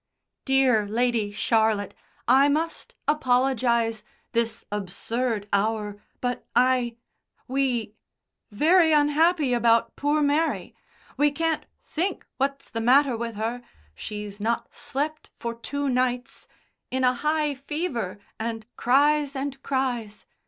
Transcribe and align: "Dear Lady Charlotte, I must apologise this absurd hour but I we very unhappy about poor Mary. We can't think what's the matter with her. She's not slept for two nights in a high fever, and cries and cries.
"Dear 0.45 0.87
Lady 0.87 1.31
Charlotte, 1.31 1.93
I 2.27 2.49
must 2.49 2.95
apologise 3.07 4.01
this 4.31 4.65
absurd 4.71 5.47
hour 5.53 6.01
but 6.21 6.47
I 6.55 6.95
we 7.47 7.93
very 8.49 8.93
unhappy 8.93 9.53
about 9.53 9.95
poor 9.95 10.23
Mary. 10.23 10.73
We 11.17 11.29
can't 11.29 11.67
think 11.79 12.25
what's 12.37 12.67
the 12.71 12.81
matter 12.81 13.15
with 13.15 13.35
her. 13.35 13.61
She's 13.93 14.39
not 14.39 14.73
slept 14.73 15.29
for 15.37 15.53
two 15.53 15.87
nights 15.87 16.47
in 16.89 17.03
a 17.03 17.13
high 17.13 17.53
fever, 17.53 18.17
and 18.39 18.65
cries 18.75 19.35
and 19.35 19.61
cries. 19.61 20.25